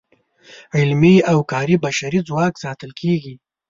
علمي 0.77 1.15
او 1.31 1.37
کاري 1.51 1.75
بشري 1.85 2.19
ځواک 2.27 2.53
ساتل 2.63 2.91
کیږي. 3.01 3.35